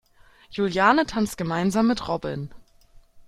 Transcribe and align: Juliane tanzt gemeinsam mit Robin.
Juliane 0.49 1.05
tanzt 1.05 1.37
gemeinsam 1.37 1.85
mit 1.85 2.07
Robin. 2.07 2.49